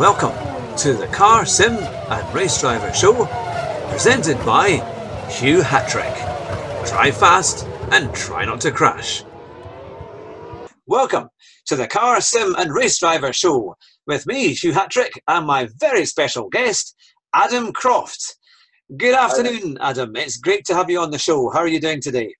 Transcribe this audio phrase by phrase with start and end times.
[0.00, 3.26] Welcome to the Car Sim and Race Driver Show,
[3.90, 4.78] presented by
[5.28, 6.14] Hugh Hatrick.
[6.88, 9.24] Drive fast and try not to crash.
[10.86, 11.28] Welcome
[11.66, 13.76] to the Car Sim and Race Driver Show
[14.06, 16.96] with me, Hugh Hatrick, and my very special guest,
[17.34, 18.38] Adam Croft.
[18.96, 20.16] Good afternoon, Adam.
[20.16, 21.50] It's great to have you on the show.
[21.50, 22.34] How are you doing today?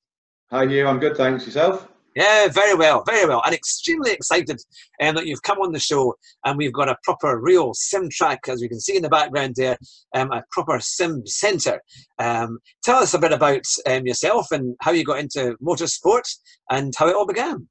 [0.50, 0.86] Hi, Hugh.
[0.86, 1.44] I'm good, thanks.
[1.44, 1.89] Yourself?
[2.16, 3.42] Yeah, very well, very well.
[3.44, 4.60] And extremely excited
[5.00, 8.48] um, that you've come on the show and we've got a proper, real sim track,
[8.48, 9.78] as we can see in the background there,
[10.14, 11.80] um, a proper sim centre.
[12.18, 16.28] Um, tell us a bit about um, yourself and how you got into motorsport
[16.70, 17.68] and how it all began.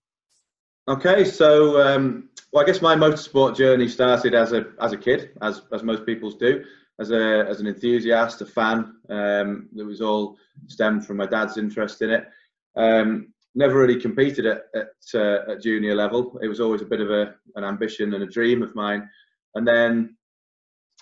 [0.87, 5.31] Okay, so um, well, I guess my motorsport journey started as a as a kid,
[5.41, 6.63] as as most people's do,
[6.99, 8.95] as a as an enthusiast, a fan.
[9.09, 10.37] Um, that was all
[10.67, 12.27] stemmed from my dad's interest in it.
[12.75, 16.39] Um, never really competed at at, uh, at, junior level.
[16.41, 19.07] It was always a bit of a an ambition and a dream of mine.
[19.55, 20.15] And then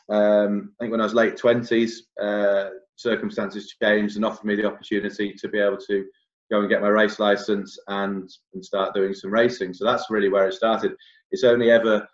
[0.09, 4.65] um, I think when I was late twenties, uh, circumstances changed and offered me the
[4.65, 6.05] opportunity to be able to
[6.49, 9.73] go and get my race license and and start doing some racing.
[9.73, 10.93] So that's really where it started.
[11.31, 12.07] It's only ever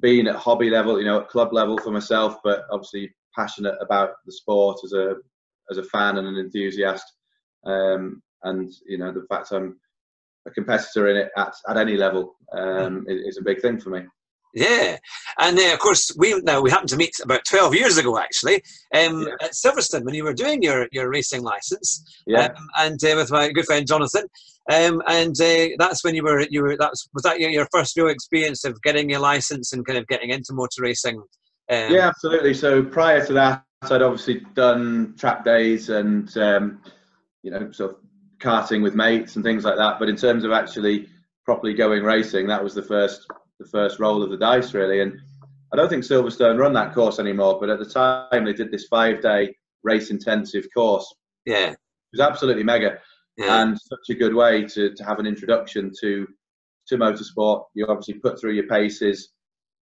[0.00, 4.10] been at hobby level, you know, at club level for myself, but obviously passionate about
[4.26, 5.16] the sport as a
[5.70, 7.06] as a fan and an enthusiast.
[7.64, 9.78] Um, and you know the fact I'm
[10.46, 13.90] a competitor in it at, at any level um, is, is, a big thing for
[13.90, 14.02] me.
[14.54, 14.96] Yeah,
[15.38, 18.62] and uh, of course we now we happened to meet about twelve years ago actually
[18.94, 19.34] um, yeah.
[19.42, 22.02] at Silverstone when you were doing your, your racing license.
[22.26, 24.24] Yeah, um, and uh, with my good friend Jonathan,
[24.72, 27.96] um, and uh, that's when you were you were that's was that your, your first
[27.96, 31.18] real experience of getting your license and kind of getting into motor racing.
[31.70, 32.54] Um, yeah, absolutely.
[32.54, 36.80] So prior to that, I'd obviously done track days and um,
[37.42, 37.96] you know sort of
[38.40, 39.98] karting with mates and things like that.
[39.98, 41.08] But in terms of actually
[41.44, 43.26] properly going racing, that was the first
[43.58, 45.00] the first roll of the dice really.
[45.00, 45.18] And
[45.72, 48.86] I don't think Silverstone run that course anymore, but at the time they did this
[48.86, 51.12] five day race intensive course.
[51.44, 51.78] Yeah, it
[52.12, 52.98] was absolutely mega
[53.38, 53.62] yeah.
[53.62, 56.26] and such a good way to to have an introduction to
[56.88, 57.64] to motorsport.
[57.74, 59.30] You obviously put through your paces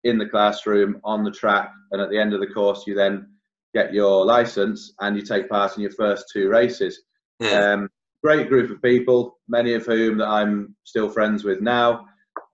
[0.04, 3.28] in the classroom on the track, and at the end of the course, you then
[3.74, 7.04] get your license and you take part in your first two races.
[7.40, 7.74] Yeah.
[7.74, 7.90] Um,
[8.26, 12.08] great group of people, many of whom that I'm still friends with now.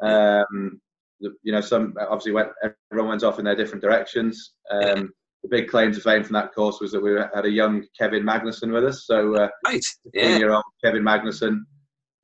[0.04, 0.82] Um,
[1.22, 2.50] you know, some obviously went,
[2.92, 4.52] everyone went off in their different directions.
[4.70, 7.86] Um, the big claim to fame from that course was that we had a young
[7.98, 9.06] Kevin Magnussen with us.
[9.06, 9.82] So, uh, right,
[10.14, 10.38] yeah.
[10.38, 11.62] year old Kevin Magnussen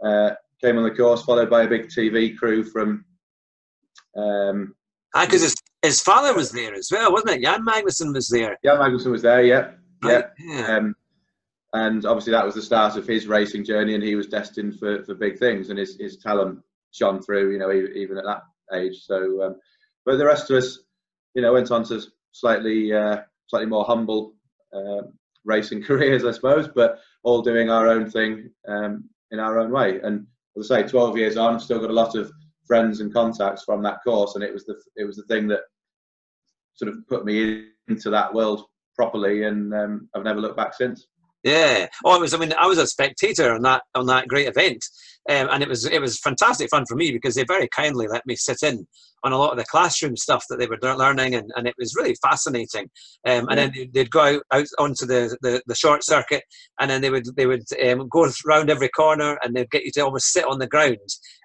[0.03, 0.31] uh,
[0.61, 3.05] came on the course, followed by a big TV crew from.
[4.17, 4.75] Um,
[5.13, 7.43] because ah, his, his father was there as well, wasn't it?
[7.43, 8.57] Jan Magnussen was there.
[8.65, 9.71] Jan Magnussen was there, yeah.
[10.03, 10.25] Right.
[10.37, 10.59] Yeah.
[10.59, 10.75] yeah.
[10.75, 10.95] Um,
[11.77, 15.03] and obviously that was the start of his racing journey, and he was destined for,
[15.03, 16.59] for big things, and his, his talent
[16.91, 18.41] shone through, you know, even at that
[18.73, 19.03] age.
[19.05, 19.55] So, um,
[20.05, 20.79] but the rest of us,
[21.35, 22.01] you know, went on to
[22.31, 23.17] slightly uh,
[23.47, 24.33] slightly more humble
[24.73, 25.13] um,
[25.45, 29.99] racing careers, I suppose, but all doing our own thing um, in our own way.
[30.01, 30.25] And
[30.57, 32.31] as I say, 12 years on, I've still got a lot of
[32.65, 35.61] friends and contacts from that course, and it was the it was the thing that
[36.73, 41.07] sort of put me into that world properly, and um, I've never looked back since.
[41.47, 41.87] Yeah.
[42.03, 42.33] Oh, it was.
[42.33, 44.83] I mean, I was a spectator on that on that great event,
[45.29, 48.25] um, and it was it was fantastic fun for me because they very kindly let
[48.25, 48.87] me sit in
[49.23, 51.95] on a lot of the classroom stuff that they were learning, and, and it was
[51.95, 52.89] really fascinating.
[53.25, 56.43] Um, and then they'd go out, out onto the, the, the short circuit,
[56.79, 59.91] and then they would they would um, go around every corner, and they'd get you
[59.93, 60.97] to almost sit on the ground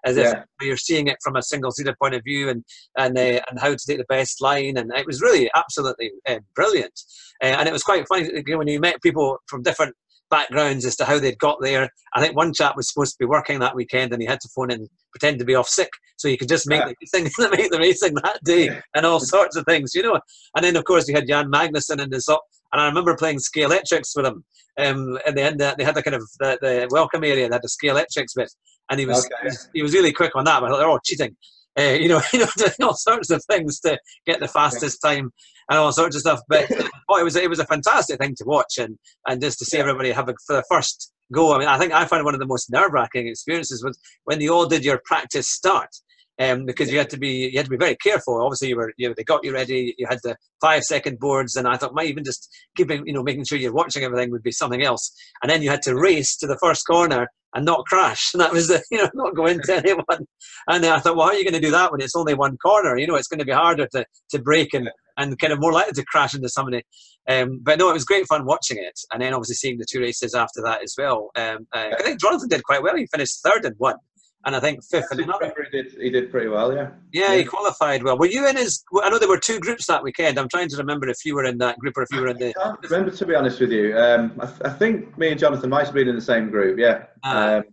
[0.05, 0.31] as yeah.
[0.61, 2.65] if you're seeing it from a single seater point of view, and
[2.97, 6.39] and uh, and how to take the best line, and it was really absolutely uh,
[6.55, 7.01] brilliant.
[7.43, 9.95] Uh, and it was quite funny when you met people from different
[10.33, 11.91] backgrounds as to how they'd got there.
[12.15, 14.49] I think one chap was supposed to be working that weekend and he had to
[14.57, 16.89] phone in pretend to be off sick so he could just make yeah.
[16.89, 18.81] the racing, make the racing that day yeah.
[18.97, 20.19] and all sorts of things, you know.
[20.57, 22.43] And then of course you had Jan Magnussen in his up.
[22.73, 24.43] and I remember playing Scalextrics with him.
[24.79, 27.55] Um, at the end, uh, they had the kind of the, the welcome area, they
[27.55, 28.51] had the Scalextrics bit,
[28.91, 29.35] and he was, okay.
[29.43, 30.61] he was, he was really quick on that.
[30.61, 31.37] But I thought they're all cheating.
[31.79, 35.31] Uh, you know, you know, doing all sorts of things to get the fastest time
[35.71, 36.41] and all sorts of stuff.
[36.49, 36.71] But
[37.09, 39.77] oh, it was it was a fantastic thing to watch and and just to see
[39.77, 39.83] yeah.
[39.83, 41.55] everybody have a, for the first go.
[41.55, 44.41] I mean, I think I found one of the most nerve wracking experiences was when
[44.41, 45.91] you all did your practice start.
[46.39, 48.43] Um, because you had to be you had to be very careful.
[48.43, 49.95] Obviously, you were you, they got you ready.
[49.99, 53.23] You had the five second boards, and I thought, might even just keeping you know
[53.23, 55.13] making sure you're watching everything would be something else.
[55.43, 58.33] And then you had to race to the first corner and not crash.
[58.35, 60.27] And that was the, you know, not go into anyone.
[60.69, 62.57] And I thought, well, how are you going to do that when it's only one
[62.59, 62.97] corner?
[62.97, 65.73] You know, it's going to be harder to, to brake and, and kind of more
[65.73, 66.83] likely to crash into somebody.
[67.29, 68.99] Um, but no, it was great fun watching it.
[69.13, 71.31] And then obviously seeing the two races after that as well.
[71.37, 72.97] Um, uh, I think Jonathan did quite well.
[72.97, 73.97] He finished third and one.
[74.45, 75.55] And I think fifth in another.
[75.71, 76.91] He did, he did pretty well, yeah.
[77.13, 77.33] yeah.
[77.33, 77.37] yeah.
[77.39, 78.19] he qualified well.
[78.19, 78.85] Were you in his?
[79.03, 80.39] I know there were two groups that weekend.
[80.39, 82.39] I'm trying to remember if you were in that group or if you were in
[82.39, 82.49] the.
[82.49, 83.97] I can't remember to be honest with you.
[83.97, 86.79] Um, I, th- I, think me and Jonathan might have been in the same group.
[86.79, 87.57] Yeah, ah.
[87.57, 87.65] um,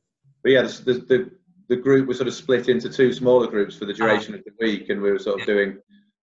[0.43, 1.31] but yeah, the, the,
[1.69, 3.97] the group was sort of split into two smaller groups for the ah.
[3.97, 5.53] duration of the week, and we were sort of yeah.
[5.53, 5.77] doing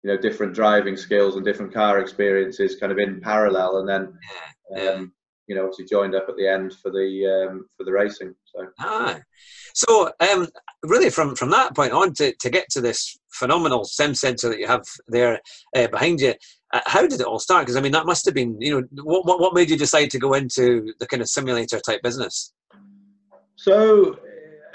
[0.03, 4.13] you know different driving skills and different car experiences kind of in parallel, and then.
[4.71, 4.89] Yeah.
[4.89, 5.13] Um,
[5.47, 8.33] you know, obviously joined up at the end for the um, for the racing.
[8.45, 9.19] So, ah,
[9.73, 10.47] so um,
[10.83, 14.59] really from from that point on to, to get to this phenomenal sim center that
[14.59, 15.41] you have there
[15.75, 16.33] uh, behind you,
[16.73, 17.63] uh, how did it all start?
[17.63, 20.11] Because I mean, that must have been you know what, what what made you decide
[20.11, 22.53] to go into the kind of simulator type business?
[23.55, 24.19] So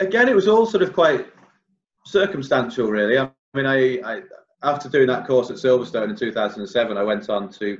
[0.00, 1.26] again, it was all sort of quite
[2.06, 3.19] circumstantial, really.
[3.19, 4.23] I mean, I, I
[4.62, 7.79] after doing that course at Silverstone in 2007, I went on to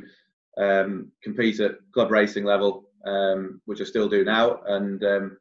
[0.59, 5.39] um, compete at club racing level, um, which I still do now, and um,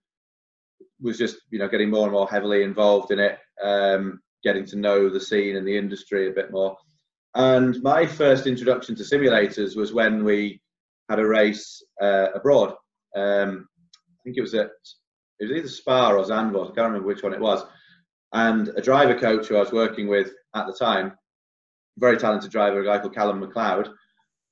[1.01, 4.77] was just you know getting more and more heavily involved in it, um, getting to
[4.77, 6.77] know the scene and the industry a bit more.
[7.35, 10.61] And my first introduction to simulators was when we
[11.09, 12.73] had a race uh, abroad.
[13.15, 13.67] Um,
[14.09, 14.71] I think it was at
[15.39, 16.71] it was either Spa or Zandvoort.
[16.71, 17.63] I can't remember which one it was.
[18.33, 21.13] And a driver coach who I was working with at the time,
[21.97, 23.89] very talented driver, a guy called Callum Macleod,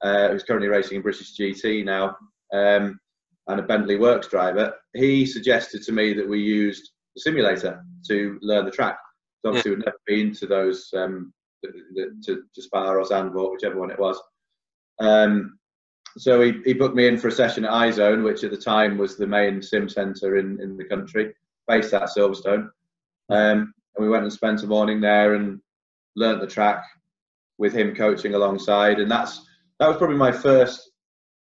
[0.06, 2.16] uh, who's currently racing in British GT now,
[2.54, 3.00] um,
[3.48, 8.38] and a Bentley Works driver, he suggested to me that we used the simulator to
[8.42, 8.98] learn the track.
[9.42, 9.78] So obviously, yeah.
[9.78, 14.22] we'd never been to those um, to, to Spa or Zandvoort, whichever one it was.
[15.00, 15.58] Um,
[16.18, 18.98] so he, he booked me in for a session at iZone, which at the time
[18.98, 21.34] was the main sim centre in, in the country,
[21.68, 22.70] based at Silverstone.
[23.30, 25.60] Um, and we went and spent a morning there and
[26.16, 26.84] learnt the track
[27.58, 29.00] with him coaching alongside.
[29.00, 29.42] And that's
[29.80, 30.92] that was probably my first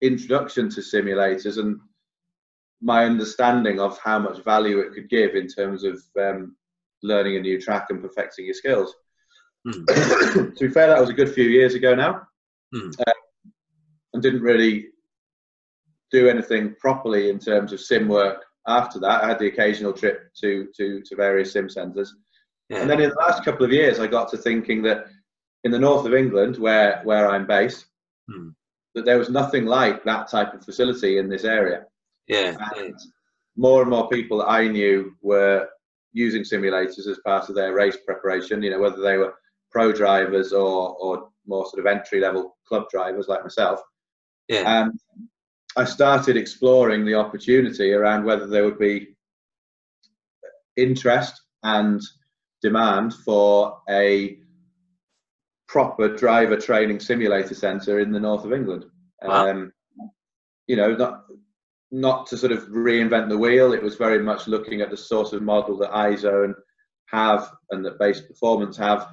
[0.00, 1.78] introduction to simulators and
[2.80, 6.56] my understanding of how much value it could give in terms of um,
[7.02, 8.94] learning a new track and perfecting your skills.
[9.66, 9.86] Mm.
[10.56, 12.22] to be fair, that was a good few years ago now,
[12.74, 12.92] mm.
[13.06, 13.12] uh,
[14.12, 14.88] and didn't really
[16.10, 19.22] do anything properly in terms of sim work after that.
[19.22, 22.12] I had the occasional trip to to, to various sim centres,
[22.68, 22.80] yeah.
[22.80, 25.06] and then in the last couple of years, I got to thinking that
[25.62, 27.86] in the north of England, where where I'm based,
[28.28, 28.48] hmm.
[28.94, 31.84] that there was nothing like that type of facility in this area.
[32.28, 32.56] Yeah.
[32.76, 32.98] And
[33.56, 35.68] more and more people that I knew were
[36.12, 39.34] using simulators as part of their race preparation, you know, whether they were
[39.70, 43.80] pro drivers or, or more sort of entry level club drivers like myself.
[44.48, 44.82] Yeah.
[44.82, 44.92] And
[45.76, 49.16] I started exploring the opportunity around whether there would be
[50.76, 52.00] interest and
[52.60, 54.38] demand for a
[55.72, 58.84] proper driver training simulator centre in the north of England.
[59.22, 59.48] Wow.
[59.48, 59.72] Um,
[60.66, 61.24] you know, not
[61.90, 63.72] not to sort of reinvent the wheel.
[63.72, 66.52] It was very much looking at the sort of model that iZone
[67.06, 69.08] have and that Base Performance have.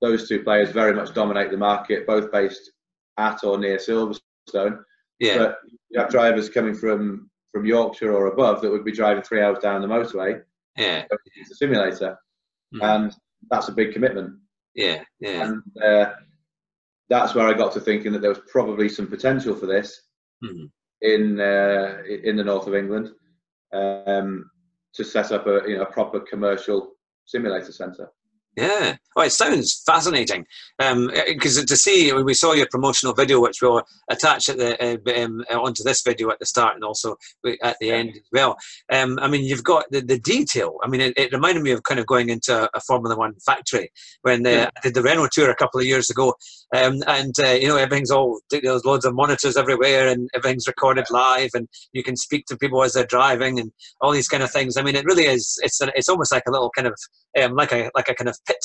[0.00, 2.72] Those two players very much dominate the market, both based
[3.16, 4.82] at or near Silverstone.
[5.20, 5.38] Yeah.
[5.38, 5.58] But
[5.90, 9.60] you have drivers coming from from Yorkshire or above that would be driving three hours
[9.60, 10.42] down the motorway.
[10.76, 11.04] Yeah.
[11.36, 12.18] It's a simulator,
[12.74, 12.82] mm.
[12.82, 13.14] and
[13.48, 14.40] that's a big commitment.
[14.74, 15.44] Yeah, yeah.
[15.44, 16.12] And uh,
[17.08, 20.02] that's where I got to thinking that there was probably some potential for this
[20.42, 20.64] mm-hmm.
[21.02, 23.10] in uh, in the north of England
[23.72, 24.50] um,
[24.94, 26.92] to set up a you know a proper commercial
[27.24, 28.10] simulator centre.
[28.56, 30.46] Yeah, well, it sounds fascinating
[30.78, 35.24] because um, to see we saw your promotional video, which we'll attach at the uh,
[35.24, 37.16] um, onto this video at the start and also
[37.62, 38.56] at the end as well.
[38.92, 40.76] Um, I mean, you've got the, the detail.
[40.84, 43.90] I mean, it, it, reminded me of kind of going into a Formula One factory
[44.22, 44.70] when uh, yeah.
[44.76, 46.34] I did the Renault tour a couple of years ago,
[46.74, 51.06] um, and uh, you know everything's all there's loads of monitors everywhere and everything's recorded
[51.10, 54.50] live, and you can speak to people as they're driving and all these kind of
[54.52, 54.76] things.
[54.76, 55.58] I mean, it really is.
[55.62, 56.94] It's a, it's almost like a little kind of
[57.40, 58.64] um, like a like a kind of pit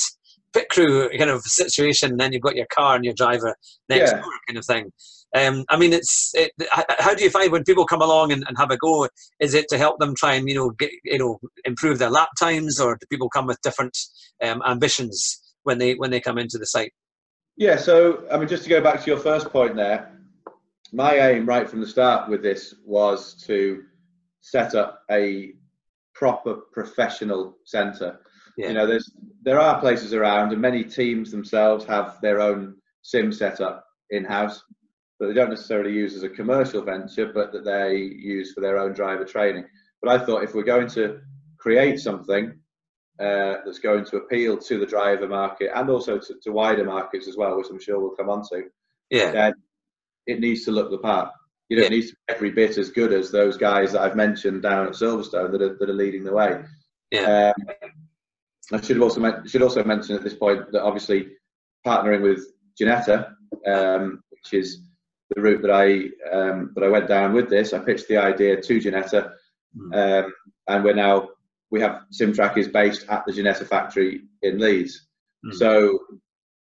[0.52, 2.10] pit crew kind of situation.
[2.10, 3.54] And then you've got your car and your driver
[3.88, 4.20] next yeah.
[4.20, 4.92] door, kind of thing.
[5.34, 6.50] Um, I mean, it's it,
[6.98, 9.08] how do you find when people come along and, and, have a go?
[9.38, 12.30] Is it to help them try and you know get, you know improve their lap
[12.38, 13.96] times, or do people come with different
[14.42, 16.92] um, ambitions when they when they come into the site?
[17.56, 20.10] Yeah, so I mean, just to go back to your first point there,
[20.92, 23.84] my aim right from the start with this was to
[24.40, 25.52] set up a
[26.12, 28.18] proper professional centre
[28.56, 28.68] yeah.
[28.68, 29.10] You know, there's
[29.42, 34.62] there are places around, and many teams themselves have their own sim setup in house,
[35.18, 38.78] but they don't necessarily use as a commercial venture, but that they use for their
[38.78, 39.64] own driver training.
[40.02, 41.20] But I thought if we're going to
[41.58, 42.58] create something
[43.20, 47.28] uh, that's going to appeal to the driver market and also to, to, wider markets
[47.28, 48.64] as well, which I'm sure we'll come on to,
[49.10, 49.30] yeah.
[49.30, 49.54] then
[50.26, 51.30] it needs to look the part.
[51.68, 51.88] You know, yeah.
[51.88, 54.86] it needs to be every bit as good as those guys that I've mentioned down
[54.86, 56.62] at Silverstone that are, that are leading the way.
[57.10, 57.52] Yeah.
[57.56, 57.78] Um,
[58.72, 61.28] I should also should also mention at this point that obviously
[61.86, 62.44] partnering with
[62.80, 63.32] Ginetta,
[63.66, 64.82] um, which is
[65.34, 67.72] the route that I um, that I went down with this.
[67.72, 69.32] I pitched the idea to Ginetta,
[69.76, 70.24] mm.
[70.24, 70.32] um,
[70.68, 71.30] and we're now
[71.70, 75.06] we have Simtrack is based at the Ginetta factory in Leeds.
[75.44, 75.54] Mm.
[75.54, 75.98] So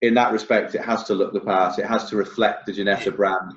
[0.01, 1.79] in that respect, it has to look the part.
[1.79, 3.53] It has to reflect the Ginetta brand.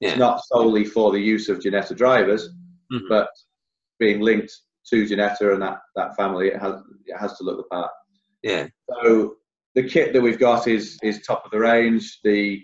[0.00, 0.10] Yeah.
[0.10, 2.48] It's not solely for the use of Ginetta drivers,
[2.92, 3.06] mm-hmm.
[3.08, 3.28] but
[3.98, 4.52] being linked
[4.90, 7.90] to Ginetta and that, that family, it has it has to look the part.
[8.42, 8.68] Yeah.
[9.02, 9.36] So
[9.74, 12.20] the kit that we've got is is top of the range.
[12.24, 12.62] The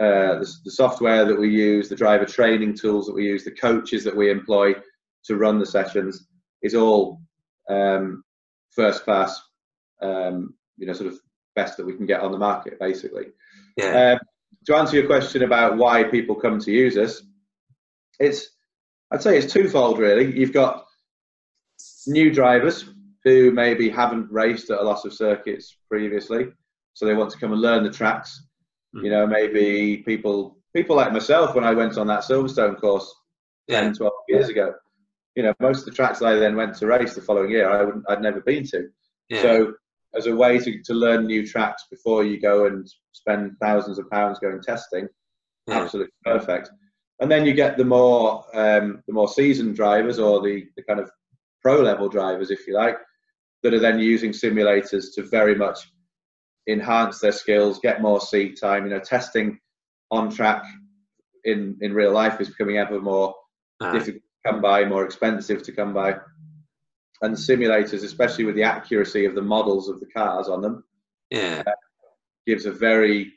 [0.00, 3.50] uh, the, the, software that we use, the driver training tools that we use, the
[3.50, 4.74] coaches that we employ
[5.24, 6.26] to run the sessions
[6.62, 7.20] is all
[7.68, 8.24] um,
[8.70, 9.42] first class,
[10.00, 11.20] um, you know, sort of
[11.54, 13.26] best that we can get on the market, basically.
[13.76, 14.12] Yeah.
[14.12, 14.18] Um,
[14.66, 17.22] to answer your question about why people come to use us,
[18.18, 18.48] it's
[19.10, 20.36] I'd say it's twofold really.
[20.38, 20.86] You've got
[22.06, 22.84] new drivers
[23.24, 26.48] who maybe haven't raced at a lot of circuits previously,
[26.94, 28.42] so they want to come and learn the tracks
[28.94, 29.04] Mm.
[29.04, 33.12] You know, maybe people people like myself when I went on that Silverstone course
[33.66, 33.80] yeah.
[33.80, 34.74] 10, 12 years ago.
[35.36, 37.84] You know, most of the tracks I then went to race the following year, I
[37.84, 38.88] wouldn't, I'd never been to.
[39.28, 39.42] Yeah.
[39.42, 39.72] So,
[40.14, 44.10] as a way to, to learn new tracks before you go and spend thousands of
[44.10, 45.08] pounds going testing,
[45.68, 45.82] yeah.
[45.82, 46.70] absolutely perfect.
[47.20, 50.98] And then you get the more um, the more seasoned drivers or the, the kind
[50.98, 51.10] of
[51.62, 52.98] pro level drivers, if you like,
[53.62, 55.78] that are then using simulators to very much
[56.68, 58.84] enhance their skills, get more seat time.
[58.84, 59.58] You know, testing
[60.10, 60.64] on track
[61.44, 63.34] in in real life is becoming ever more
[63.80, 63.92] uh.
[63.92, 66.16] difficult to come by, more expensive to come by.
[67.22, 70.84] And simulators, especially with the accuracy of the models of the cars on them,
[71.30, 71.72] yeah, uh,
[72.46, 73.34] gives a very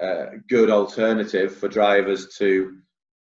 [0.00, 2.78] uh, good alternative for drivers to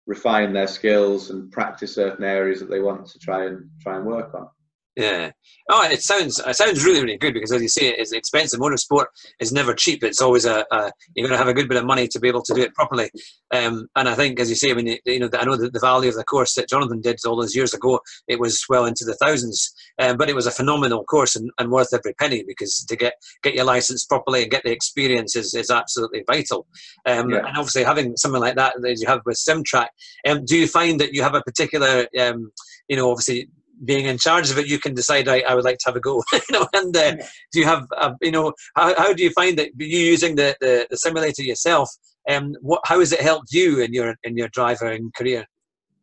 [0.07, 4.05] refine their skills and practice certain areas that they want to try and try and
[4.05, 4.49] work on.
[4.97, 5.31] Yeah.
[5.69, 8.59] Oh, it sounds it sounds really really good because as you say, it's expensive.
[8.59, 9.05] Motorsport
[9.39, 10.03] is never cheap.
[10.03, 12.27] It's always a, a you're going to have a good bit of money to be
[12.29, 13.11] able to do it properly.
[13.53, 15.79] Um, and I think, as you say, I mean, you know, I know that the
[15.79, 19.05] value of the course that Jonathan did all those years ago, it was well into
[19.05, 19.71] the thousands.
[19.99, 23.13] Um, but it was a phenomenal course and, and worth every penny because to get
[23.43, 26.65] get your license properly and get the experience is, is absolutely vital.
[27.05, 27.39] Um, yeah.
[27.45, 29.89] And obviously, having something like that as you have with SimTrack,
[30.27, 32.51] um, do you find that you have a particular um,
[32.87, 33.49] you know, obviously
[33.86, 36.00] being in charge of it, you can decide, right, I would like to have a
[36.00, 36.24] go.
[36.34, 37.15] you know, and uh,
[37.51, 40.55] do you have, uh, you know, how, how do you find that you using the,
[40.62, 41.89] the, the simulator yourself?
[42.29, 45.46] Um, what, how has it helped you in your in your driving career?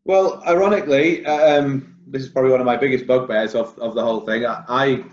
[0.05, 4.21] Well, ironically, um, this is probably one of my biggest bugbears of, of the whole
[4.21, 4.47] thing.
[4.47, 5.05] I, I,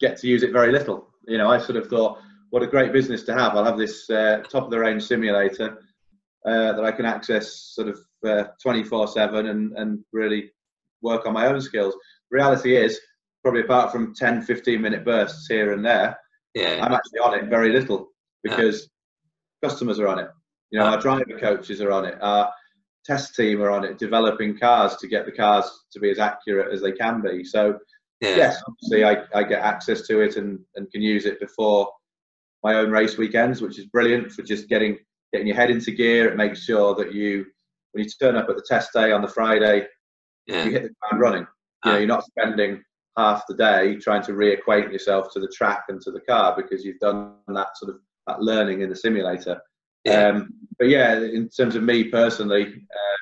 [0.00, 1.08] get to use it very little.
[1.26, 2.18] You know, I sort of thought,
[2.50, 3.56] what a great business to have.
[3.56, 5.82] I'll have this uh, top of the range simulator
[6.46, 10.52] uh, that I can access sort of uh, 24 7 and, and really
[11.02, 11.94] work on my own skills.
[12.30, 12.98] Reality is,
[13.42, 16.18] probably apart from 10, 15 minute bursts here and there,
[16.54, 16.84] yeah.
[16.84, 18.08] I'm actually on it very little
[18.42, 18.88] because
[19.62, 19.68] yeah.
[19.68, 20.28] customers are on it.
[20.70, 22.18] You know, our driver coaches are on it.
[22.20, 22.52] Our
[23.04, 26.72] test team are on it, developing cars to get the cars to be as accurate
[26.72, 27.42] as they can be.
[27.44, 27.78] So,
[28.20, 28.36] yeah.
[28.36, 31.88] yes, obviously, I, I get access to it and, and can use it before
[32.62, 34.98] my own race weekends, which is brilliant for just getting
[35.32, 36.28] getting your head into gear.
[36.28, 37.46] It makes sure that you,
[37.92, 39.86] when you turn up at the test day on the Friday,
[40.48, 40.64] yeah.
[40.64, 41.46] you hit the ground running.
[41.84, 41.98] You know, ah.
[41.98, 42.82] you're not spending
[43.16, 46.84] half the day trying to reacquaint yourself to the track and to the car because
[46.84, 49.60] you've done that sort of that learning in the simulator.
[50.04, 50.28] Yeah.
[50.28, 53.18] Um, but yeah, in terms of me personally, uh,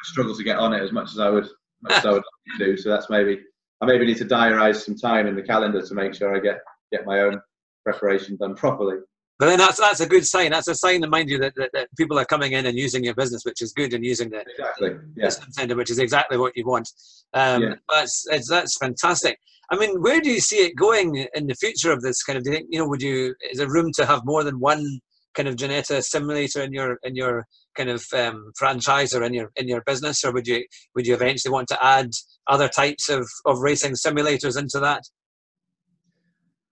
[0.00, 1.48] I struggle to get on it as much as I would,
[1.82, 2.76] much as I would like to do.
[2.76, 3.40] So that's maybe
[3.80, 6.60] I maybe need to diarise some time in the calendar to make sure I get
[6.92, 7.40] get my own
[7.84, 8.96] preparation done properly.
[9.40, 10.50] But then that's that's a good sign.
[10.50, 13.02] That's a sign to mind you that, that, that, people are coming in and using
[13.02, 15.30] your business, which is good, and using the exactly yeah.
[15.30, 16.86] center, which is exactly what you want.
[17.32, 17.74] Um, yeah.
[17.88, 19.38] That's it's, that's fantastic.
[19.70, 22.44] I mean, where do you see it going in the future of this kind of?
[22.44, 22.86] Do you think you know?
[22.88, 25.00] Would you is there room to have more than one
[25.32, 29.50] kind of Ginetta simulator in your in your kind of um, franchise or in your
[29.56, 32.10] in your business, or would you would you eventually want to add
[32.46, 35.02] other types of of racing simulators into that?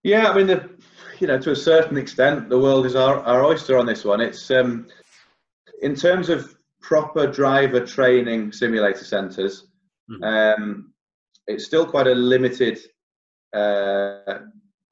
[0.02, 0.68] Yeah, I mean the
[1.20, 4.20] you know, to a certain extent, the world is our, our oyster on this one.
[4.20, 4.87] It's um,
[5.82, 9.66] in terms of proper driver training simulator centres.
[10.10, 10.56] Mm.
[10.56, 10.92] Um,
[11.46, 12.78] it's still quite a limited
[13.54, 14.38] uh,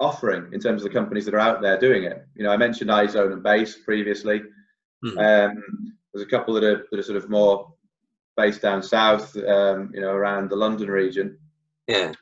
[0.00, 2.26] offering in terms of the companies that are out there doing it.
[2.34, 4.42] You know, I mentioned iZone and Base previously.
[5.04, 5.48] Mm.
[5.48, 5.62] Um,
[6.12, 7.72] there's a couple that are that are sort of more
[8.36, 11.38] based down south, um, you know, around the London region.
[11.86, 12.12] Yeah.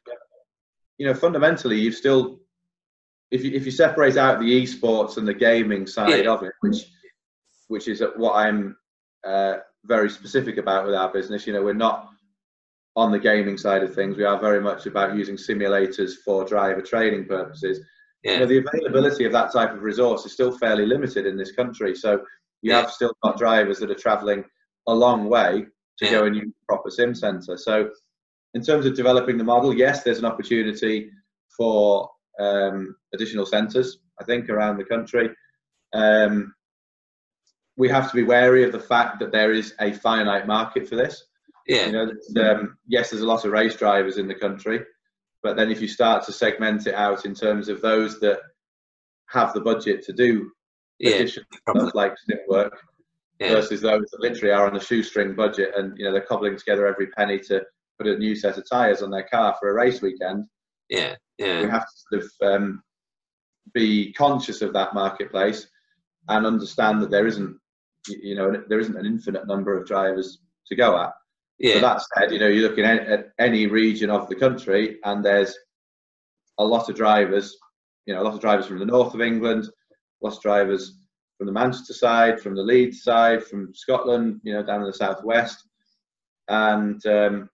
[0.98, 2.40] You know, fundamentally, you've still
[3.34, 6.30] if you, if you separate out the esports and the gaming side yeah.
[6.30, 6.86] of it, which
[7.66, 8.76] which is what I'm
[9.26, 12.10] uh, very specific about with our business, you know, we're not
[12.94, 16.80] on the gaming side of things, we are very much about using simulators for driver
[16.80, 17.80] training purposes.
[18.22, 18.34] Yeah.
[18.34, 21.50] You know, the availability of that type of resource is still fairly limited in this
[21.50, 21.96] country.
[21.96, 22.12] So
[22.62, 22.82] you yeah.
[22.82, 24.44] have still got drivers that are travelling
[24.86, 25.66] a long way
[25.98, 27.56] to go and use a proper sim centre.
[27.56, 27.90] So
[28.54, 31.10] in terms of developing the model, yes, there's an opportunity
[31.56, 32.08] for
[32.40, 35.30] um, additional centres, I think, around the country.
[35.92, 36.54] Um,
[37.76, 40.96] we have to be wary of the fact that there is a finite market for
[40.96, 41.24] this.
[41.66, 41.86] Yeah.
[41.86, 44.84] You know, um, yes, there's a lot of race drivers in the country,
[45.42, 48.40] but then if you start to segment it out in terms of those that
[49.28, 50.50] have the budget to do
[50.98, 52.78] yeah, additional stuff like sim work
[53.40, 53.48] yeah.
[53.48, 56.86] versus those that literally are on a shoestring budget and you know they're cobbling together
[56.86, 57.62] every penny to
[57.98, 60.46] put a new set of tires on their car for a race weekend.
[60.88, 61.62] Yeah, yeah.
[61.62, 62.82] We have to sort of um,
[63.72, 65.66] be conscious of that marketplace
[66.28, 67.58] and understand that there isn't
[68.08, 71.12] you know there isn't an infinite number of drivers to go at.
[71.58, 71.74] Yeah.
[71.74, 75.24] So that said, you know, you're looking at, at any region of the country, and
[75.24, 75.56] there's
[76.58, 77.56] a lot of drivers.
[78.06, 79.68] You know, a lot of drivers from the north of England,
[80.22, 80.98] lots of drivers
[81.38, 84.40] from the Manchester side, from the Leeds side, from Scotland.
[84.42, 85.66] You know, down in the southwest,
[86.48, 87.48] and um,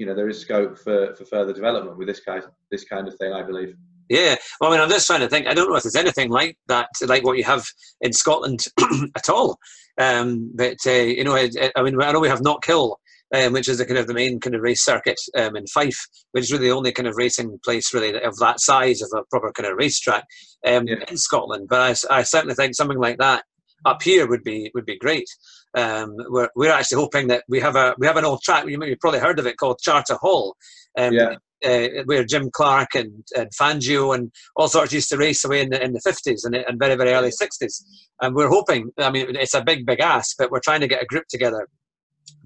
[0.00, 3.14] you know there is scope for, for further development with this kind this kind of
[3.16, 3.32] thing.
[3.32, 3.76] I believe.
[4.08, 5.46] Yeah, well, I mean, I'm just trying to think.
[5.46, 7.64] I don't know if there's anything like that, like what you have
[8.00, 8.66] in Scotland
[9.16, 9.56] at all.
[10.00, 12.96] Um, but uh, you know, I, I, mean, I know we have Knockhill,
[13.34, 16.00] um, which is the kind of the main kind of race circuit um, in Fife,
[16.32, 19.22] which is really the only kind of racing place really of that size of a
[19.30, 20.24] proper kind of racetrack
[20.66, 21.04] um, yeah.
[21.08, 21.68] in Scotland.
[21.68, 23.44] But I, I, certainly think something like that
[23.84, 25.28] up here would be would be great.
[25.76, 28.66] Um, we're, we're actually hoping that we have a we have an old track.
[28.66, 30.56] You have probably heard of it called Charter Hall.
[30.98, 31.34] Um, yeah.
[31.62, 35.68] Uh, where Jim Clark and, and Fangio and all sorts used to race away in
[35.68, 37.82] the, in the 50s and, and very, very early 60s.
[38.22, 41.02] And we're hoping, I mean, it's a big, big ask, but we're trying to get
[41.02, 41.68] a group together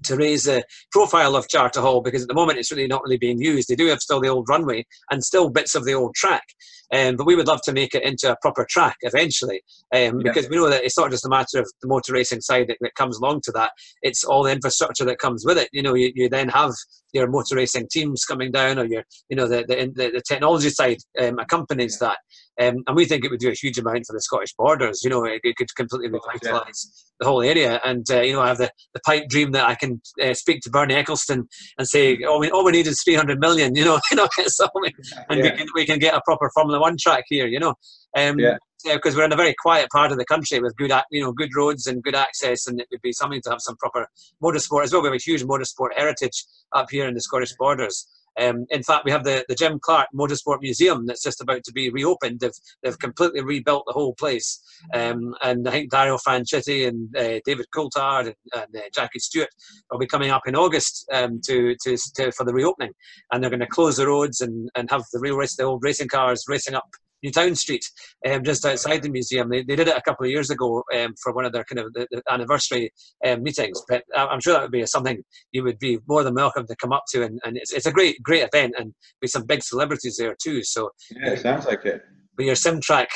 [0.03, 3.17] to raise the profile of Charter Hall because at the moment it's really not really
[3.17, 3.67] being used.
[3.67, 6.43] They do have still the old runway and still bits of the old track,
[6.93, 9.61] um, but we would love to make it into a proper track eventually
[9.93, 12.67] um, because we know that it's not just a matter of the motor racing side
[12.67, 13.71] that, that, comes along to that.
[14.01, 15.69] It's all the infrastructure that comes with it.
[15.73, 16.71] You know, you, you then have
[17.13, 20.97] your motor racing teams coming down or your, you know, the, the, the technology side
[21.19, 22.09] um, accompanies yeah.
[22.09, 22.17] that.
[22.61, 25.01] Um, and we think it would do a huge amount for the Scottish borders.
[25.03, 26.87] You know, it, it could completely revitalise
[27.19, 27.79] the whole area.
[27.83, 30.61] And uh, you know, I have the, the pipe dream that I can uh, speak
[30.61, 33.75] to Bernie Ecclestone and say, "Oh, we all we need is 300 million.
[33.75, 34.91] You know, you know, so we,
[35.29, 35.51] and yeah.
[35.51, 37.45] we can we can get a proper Formula One track here.
[37.45, 37.73] You know,
[38.15, 38.57] um, yeah.
[38.85, 41.49] Because we're in a very quiet part of the country with good, you know, good
[41.55, 44.07] roads and good access, and it would be something to have some proper
[44.43, 45.01] motorsport as well.
[45.01, 48.07] We have a huge motorsport heritage up here in the Scottish borders.
[48.39, 51.71] Um, in fact, we have the, the Jim Clark Motorsport Museum that's just about to
[51.71, 52.39] be reopened.
[52.39, 52.51] They've,
[52.83, 54.61] they've completely rebuilt the whole place.
[54.93, 59.49] Um, and I think Dario Franchitti and uh, David Coulthard and, and uh, Jackie Stewart
[59.91, 62.91] will be coming up in August um, to, to, to, for the reopening.
[63.31, 65.83] And they're going to close the roads and, and have the real race, the old
[65.83, 66.87] racing cars racing up
[67.25, 67.83] Newtown Street,
[68.29, 69.49] um, just outside the museum.
[69.49, 71.79] They, they did it a couple of years ago um, for one of their kind
[71.79, 72.91] of the, the anniversary
[73.25, 73.81] um, meetings.
[73.89, 76.93] But I'm sure that would be something you would be more than welcome to come
[76.93, 80.17] up to, and, and it's, it's a great great event, and be some big celebrities
[80.17, 80.63] there too.
[80.63, 82.01] So yeah, it sounds like it.
[82.37, 83.09] With your sim track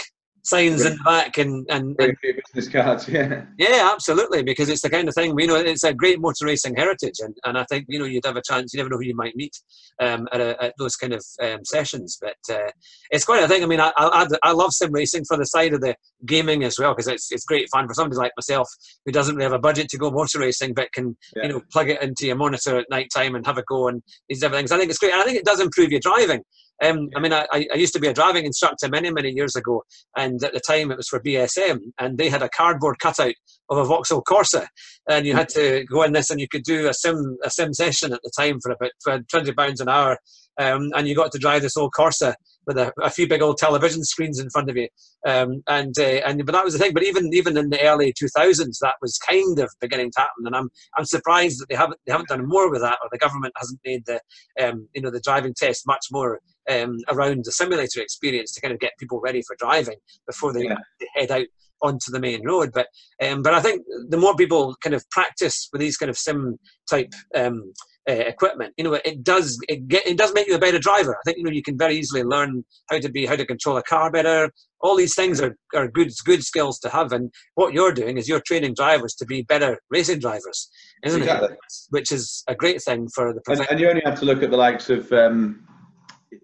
[0.43, 3.43] signs in the back and and, and business cards yeah.
[3.58, 6.75] Yeah absolutely because it's the kind of thing we know it's a great motor racing
[6.75, 9.04] heritage and, and i think you know you'd have a chance you never know who
[9.04, 9.56] you might meet
[9.99, 12.69] um, at, a, at those kind of um, sessions but uh,
[13.12, 15.73] it's quite a thing i mean I, I, I love sim racing for the side
[15.73, 18.67] of the gaming as well because it's, it's great fun for somebody like myself
[19.06, 21.43] who doesn't really have a budget to go motor racing but can yeah.
[21.43, 24.02] you know plug it into your monitor at night time and have a go and
[24.28, 24.71] these different things.
[24.71, 26.41] I think it's great and i think it does improve your driving
[26.83, 29.83] um, I mean, I, I, used to be a driving instructor many, many years ago,
[30.15, 33.33] and at the time it was for BSM, and they had a cardboard cutout
[33.69, 34.65] of a Vauxhall Corsa,
[35.09, 37.73] and you had to go in this, and you could do a sim a sim
[37.73, 40.17] session at the time for about twenty pounds an hour,
[40.59, 42.33] um, and you got to drive this old Corsa
[42.67, 44.87] with a, a, few big old television screens in front of you,
[45.25, 46.93] um, and uh, and but that was the thing.
[46.93, 50.45] But even even in the early two thousands, that was kind of beginning to happen,
[50.45, 53.17] and I'm I'm surprised that they haven't they haven't done more with that, or the
[53.17, 54.21] government hasn't made the
[54.61, 56.39] um, you know the driving test much more
[56.69, 60.63] um, around the simulator experience to kind of get people ready for driving before they,
[60.63, 60.77] yeah.
[61.15, 61.45] head out
[61.82, 62.71] onto the main road.
[62.73, 62.88] But
[63.23, 66.58] um, but I think the more people kind of practice with these kind of sim
[66.89, 67.73] type um,
[68.10, 71.15] uh, equipment, you know, it does it get it does make you a better driver.
[71.15, 73.77] I think you know you can very easily learn how to be how to control
[73.77, 74.51] a car better.
[74.82, 78.27] All these things are, are good good skills to have, and what you're doing is
[78.27, 80.69] you're training drivers to be better racing drivers,
[81.03, 81.49] isn't exactly.
[81.49, 81.60] it?
[81.89, 83.41] Which is a great thing for the.
[83.47, 85.67] And, and, you only have to look at the likes of um,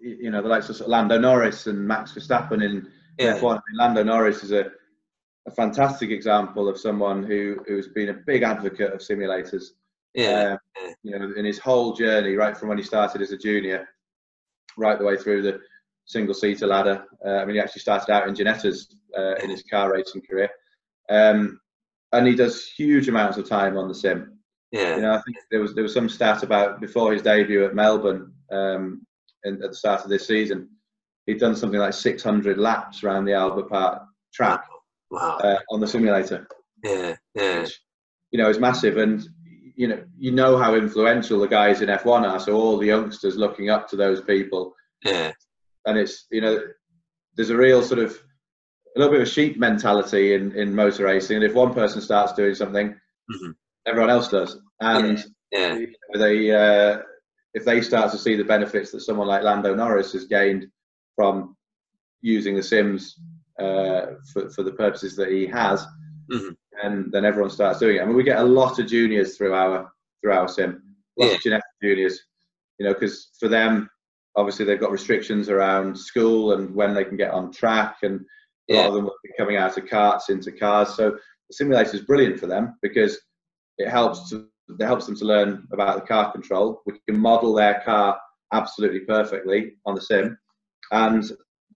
[0.00, 3.38] you know the likes of Lando Norris and Max Verstappen in yeah.
[3.38, 3.56] F1.
[3.56, 4.70] I mean, Lando Norris is a,
[5.46, 9.64] a fantastic example of someone who who's been a big advocate of simulators.
[10.14, 10.56] Yeah.
[10.82, 13.86] Uh, you know, in his whole journey, right from when he started as a junior,
[14.76, 15.60] right the way through the
[16.06, 17.04] single seater ladder.
[17.24, 20.50] Uh, I mean, he actually started out in Ginettas uh, in his car racing career,
[21.10, 21.60] um,
[22.12, 24.32] and he does huge amounts of time on the sim.
[24.72, 24.96] Yeah.
[24.96, 27.74] You know, I think there was there was some stat about before his debut at
[27.74, 29.05] Melbourne um,
[29.46, 30.68] in, at the start of this season,
[31.26, 34.64] he'd done something like 600 laps around the Albert Park track
[35.10, 35.38] wow.
[35.38, 36.46] uh, on the simulator.
[36.82, 37.16] Yeah.
[37.34, 37.60] Yeah.
[37.60, 37.80] Which,
[38.30, 39.26] you know, is massive, and
[39.76, 42.40] you know, you know how influential the guys in F1 are.
[42.40, 44.74] So all the youngsters looking up to those people.
[45.04, 45.32] Yeah.
[45.86, 46.60] And it's you know,
[47.36, 48.18] there's a real sort of
[48.96, 52.00] a little bit of a sheep mentality in in motor racing, and if one person
[52.00, 53.50] starts doing something, mm-hmm.
[53.86, 55.78] everyone else does, and yeah.
[55.78, 55.86] yeah.
[56.18, 56.98] they uh,
[57.56, 60.66] if they start to see the benefits that someone like Lando Norris has gained
[61.16, 61.56] from
[62.20, 63.18] using the sims
[63.58, 65.86] uh, for for the purposes that he has,
[66.30, 66.50] mm-hmm.
[66.82, 68.02] and then everyone starts doing it.
[68.02, 69.90] I mean, we get a lot of juniors through our
[70.20, 70.82] through our sim,
[71.16, 71.54] lots yeah.
[71.54, 72.20] of Ginetta juniors,
[72.78, 73.88] you know, because for them,
[74.36, 78.20] obviously they've got restrictions around school and when they can get on track, and
[78.68, 78.80] a yeah.
[78.80, 80.94] lot of them will be coming out of karts into cars.
[80.94, 83.18] So the simulator is brilliant for them because
[83.78, 86.82] it helps to it helps them to learn about the car control.
[86.86, 88.18] We can model their car
[88.52, 90.38] absolutely perfectly on the sim,
[90.92, 91.24] and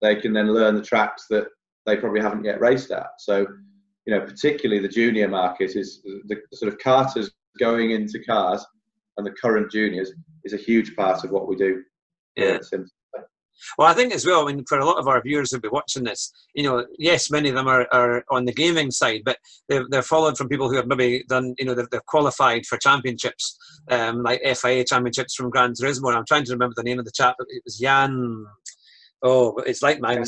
[0.01, 1.47] they can then learn the tracks that
[1.85, 3.07] they probably haven't yet raced at.
[3.19, 3.45] So,
[4.05, 8.65] you know, particularly the junior market is the, the sort of karters going into cars
[9.17, 10.11] and the current juniors
[10.43, 11.83] is a huge part of what we do.
[12.35, 12.59] Yeah.
[13.77, 15.67] Well, I think as well, I mean, for a lot of our viewers who'll be
[15.69, 19.37] watching this, you know, yes, many of them are, are on the gaming side, but
[19.69, 22.77] they're, they're followed from people who have maybe done, you know, they've, they've qualified for
[22.77, 23.57] championships,
[23.89, 26.15] um, like FIA championships from Gran Turismo.
[26.15, 27.35] I'm trying to remember the name of the chap.
[27.39, 28.45] It was Jan.
[29.23, 30.23] Oh, it's like mine.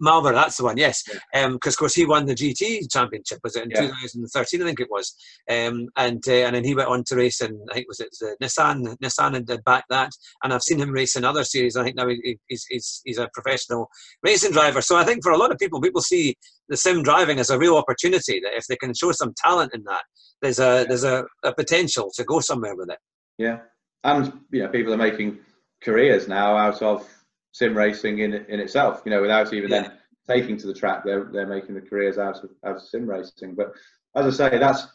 [0.00, 1.02] Marlboro, that's the one, yes.
[1.02, 1.44] Because, yeah.
[1.44, 3.80] um, of course, he won the GT championship, was it, in yeah.
[3.82, 5.14] 2013, I think it was.
[5.48, 8.16] Um, and uh, and then he went on to race in, I think, was it
[8.22, 10.10] uh, Nissan, Nissan and did back that.
[10.42, 11.76] And I've seen him race in other series.
[11.76, 13.88] I think now he, he's, he's, he's a professional
[14.22, 14.80] racing driver.
[14.80, 16.36] So I think for a lot of people, people see
[16.68, 19.84] the sim driving as a real opportunity that if they can show some talent in
[19.84, 20.02] that,
[20.42, 20.84] there's a, yeah.
[20.84, 22.98] there's a, a potential to go somewhere with it.
[23.38, 23.58] Yeah.
[24.04, 25.38] And, you know, people are making
[25.82, 27.06] careers now out of
[27.52, 29.02] sim racing in in itself.
[29.04, 29.82] You know, without even yeah.
[29.82, 29.92] then
[30.28, 33.54] taking to the track, they're they're making the careers out of out of sim racing.
[33.54, 33.72] But
[34.14, 34.86] as I say, that's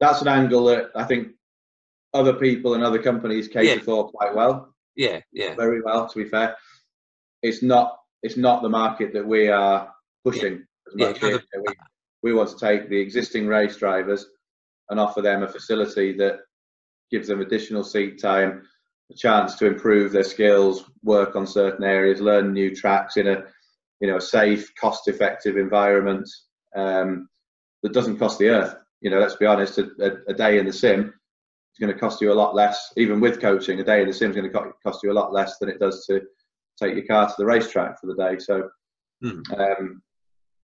[0.00, 1.28] that's an angle that I think
[2.14, 3.82] other people and other companies cater yeah.
[3.82, 4.74] for quite well.
[4.96, 6.08] Yeah, yeah, very well.
[6.08, 6.56] To be fair,
[7.42, 9.92] it's not it's not the market that we are
[10.24, 10.64] pushing
[10.96, 11.08] yeah.
[11.08, 11.22] as much.
[11.22, 11.62] Yeah, the...
[11.66, 11.74] we,
[12.22, 14.26] we want to take the existing race drivers
[14.90, 16.40] and offer them a facility that
[17.10, 18.62] gives them additional seat time,
[19.12, 23.44] a chance to improve their skills, work on certain areas, learn new tracks in a
[24.00, 26.28] you know a safe, cost-effective environment
[26.76, 27.28] um,
[27.82, 28.74] that doesn't cost the earth.
[29.00, 29.88] You know, let's be honest, a,
[30.28, 33.40] a, day in the sim is going to cost you a lot less, even with
[33.40, 33.80] coaching.
[33.80, 35.80] A day in the sim is going to cost you a lot less than it
[35.80, 36.20] does to
[36.80, 38.38] take your car to the racetrack for the day.
[38.38, 38.68] So,
[39.22, 39.40] hmm.
[39.58, 40.02] um,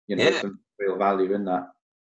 [0.07, 0.41] you know, yeah.
[0.41, 1.67] some real value in that.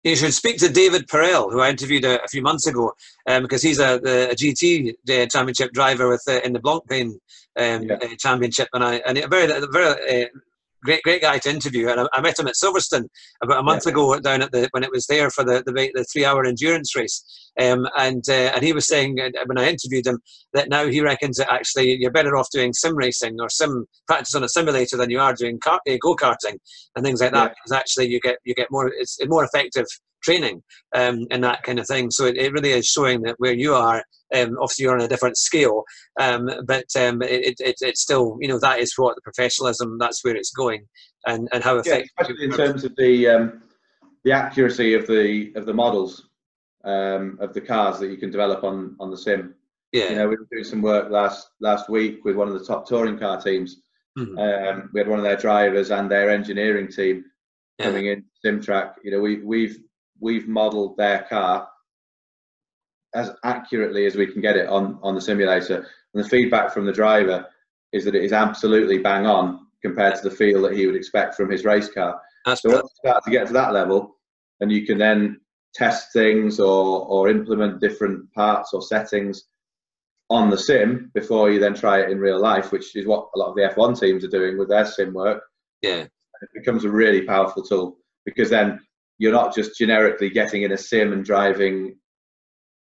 [0.04, 2.94] You should speak to David Perel, who I interviewed a, a few months ago,
[3.28, 7.12] um, because he's a, a GT uh, championship driver with uh, in the Blancpain
[7.58, 7.96] um, yeah.
[8.02, 10.28] uh, championship, and I and a very very uh,
[10.84, 11.90] great great guy to interview.
[11.90, 13.08] And I, I, met him at Silverstone
[13.42, 13.92] about a month yeah.
[13.92, 16.96] ago down at the when it was there for the the, the three hour endurance
[16.96, 17.24] race.
[17.60, 20.20] Um, and uh, and he was saying uh, when I interviewed him
[20.54, 24.36] that now he reckons that actually you're better off doing sim racing or sim practice
[24.36, 26.58] on a simulator than you are doing car, uh, go karting
[26.96, 27.50] and things like that.
[27.50, 27.54] Yeah.
[27.64, 29.86] Because actually you get you get more it's more effective
[30.24, 30.64] training
[30.96, 32.10] um, and that kind of thing.
[32.10, 35.08] So it, it really is showing that where you are, um, obviously you're on a
[35.08, 35.84] different scale,
[36.20, 40.24] um, but um, it, it, it's still, you know, that is what the professionalism, that's
[40.24, 40.86] where it's going
[41.28, 42.10] and, and how effective.
[42.18, 43.64] Yeah, especially in terms of the, um,
[44.24, 46.30] the accuracy of the, of the models
[46.84, 49.56] um, of the cars that you can develop on, on the sim.
[49.92, 50.10] Yeah.
[50.10, 52.88] You know, we were doing some work last, last week with one of the top
[52.88, 53.82] touring car teams.
[54.18, 54.88] Mm-hmm.
[54.94, 57.26] we had one of their drivers and their engineering team
[57.80, 57.86] yeah.
[57.86, 58.98] coming in sim track.
[59.04, 59.80] You know, we, we've
[60.20, 61.68] we've modelled their car
[63.16, 65.88] as accurately as we can get it on on the simulator.
[66.14, 67.46] And the feedback from the driver
[67.92, 71.36] is that it is absolutely bang on compared to the feel that he would expect
[71.36, 72.20] from his race car.
[72.46, 74.18] That's so once you start to get to that level,
[74.60, 75.40] and you can then
[75.74, 79.44] test things or or implement different parts or settings
[80.30, 83.40] on the sim before you then try it in real life, which is what a
[83.40, 85.44] lot of the F1 teams are doing with their sim work.
[85.82, 86.06] Yeah,
[86.44, 88.80] it becomes a really powerful tool because then
[89.18, 91.96] you're not just generically getting in a sim and driving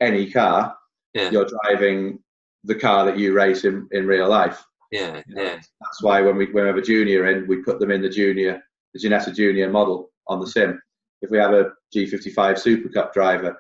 [0.03, 0.77] any car.
[1.15, 1.31] Yeah.
[1.31, 2.19] You're driving
[2.65, 4.63] the car that you race in, in real life.
[4.91, 5.57] Yeah, yeah.
[5.81, 8.09] That's why when we when we have a junior in, we put them in the
[8.09, 8.63] junior,
[8.93, 10.81] the Ginetta Junior model on the sim.
[11.23, 13.57] If we have a G55 Super Cup driver,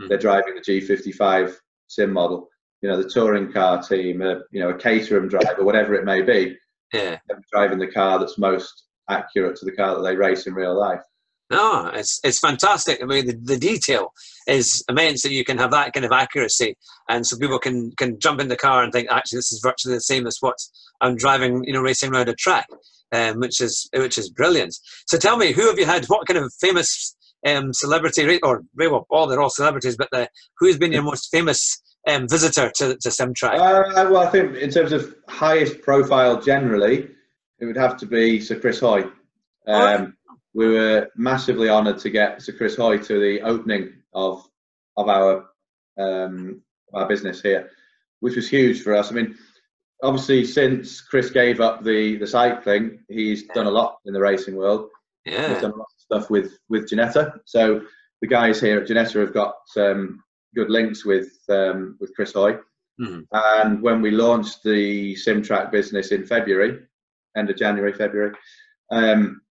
[0.00, 0.08] mm.
[0.08, 1.56] they're driving the G55
[1.88, 2.48] sim model.
[2.82, 6.22] You know, the touring car team, a, you know, a Caterham driver, whatever it may
[6.22, 6.56] be,
[6.92, 7.18] yeah,
[7.52, 11.00] driving the car that's most accurate to the car that they race in real life.
[11.48, 13.00] No, it's it's fantastic.
[13.00, 14.12] I mean, the, the detail
[14.48, 16.76] is immense that you can have that kind of accuracy,
[17.08, 19.94] and so people can can jump in the car and think, actually, this is virtually
[19.94, 20.56] the same as what
[21.00, 22.66] I'm driving, you know, racing around a track,
[23.12, 24.76] um, which is which is brilliant.
[25.06, 26.06] So tell me, who have you had?
[26.06, 27.14] What kind of famous
[27.46, 30.28] um, celebrity, or well, all they're all celebrities, but the,
[30.58, 33.54] who's been your most famous um, visitor to to Simtrack?
[33.54, 37.08] Uh, well, I think in terms of highest profile, generally,
[37.60, 39.04] it would have to be Sir Chris Hoy.
[39.68, 40.15] Um,
[40.56, 44.48] we were massively honoured to get Sir Chris Hoy to the opening of
[44.96, 45.44] of our
[45.98, 46.62] um,
[46.94, 47.68] our business here,
[48.20, 49.12] which was huge for us.
[49.12, 49.36] I mean,
[50.02, 54.56] obviously, since Chris gave up the the cycling, he's done a lot in the racing
[54.56, 54.88] world.
[55.26, 57.38] Yeah, he's done a lot of stuff with with Ginetta.
[57.44, 57.82] So
[58.22, 60.22] the guys here at Ginetta have got um,
[60.54, 62.54] good links with um, with Chris Hoy.
[62.98, 63.20] Mm-hmm.
[63.30, 66.78] And when we launched the Simtrack business in February,
[67.36, 68.32] end of January, February,
[68.90, 69.42] um,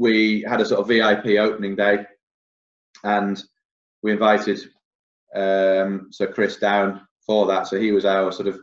[0.00, 2.06] we had a sort of VIP opening day,
[3.04, 3.40] and
[4.02, 4.58] we invited
[5.34, 7.66] um, Sir Chris down for that.
[7.66, 8.58] So he was our sort of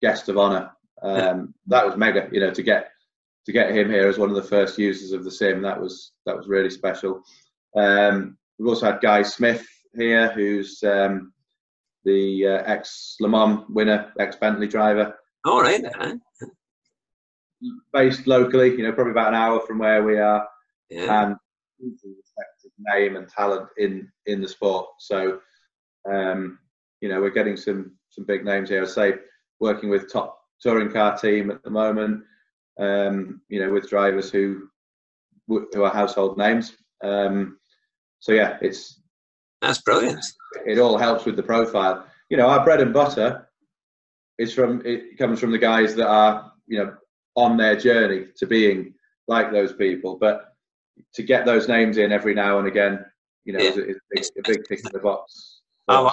[0.00, 0.70] guest of honour.
[1.02, 1.54] Um.
[1.66, 2.90] That was mega, you know, to get
[3.46, 5.60] to get him here as one of the first users of the sim.
[5.62, 7.22] That was that was really special.
[7.76, 11.32] Um, we've also had Guy Smith here, who's um,
[12.04, 15.18] the uh, ex Le Mans winner, ex Bentley driver.
[15.44, 15.82] All right.
[17.92, 20.46] Based locally, you know, probably about an hour from where we are
[20.90, 21.24] yeah.
[21.24, 21.36] and
[21.80, 24.86] respected name and talent in in the sport.
[24.98, 25.40] So,
[26.10, 26.58] um,
[27.00, 28.82] you know, we're getting some some big names here.
[28.82, 29.14] I say
[29.60, 32.24] working with top touring car team at the moment.
[32.78, 34.68] Um, you know, with drivers who
[35.46, 36.76] who are household names.
[37.02, 37.58] Um,
[38.20, 39.00] so yeah, it's
[39.60, 40.24] that's brilliant.
[40.66, 42.06] It all helps with the profile.
[42.28, 43.48] You know, our bread and butter
[44.38, 46.94] is from it comes from the guys that are you know
[47.36, 48.94] on their journey to being
[49.28, 50.16] like those people.
[50.18, 50.49] But
[51.14, 53.04] to get those names in every now and again,
[53.44, 53.70] you know, yeah.
[53.70, 55.60] is, a, is a, big, tick in the box.
[55.88, 56.12] Oh,